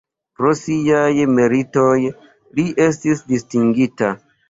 [0.37, 4.15] Pro siaj meritoj li estis distingita.